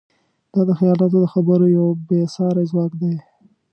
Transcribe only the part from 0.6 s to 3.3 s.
د خیالاتو د خبرو یو بېساری ځواک دی.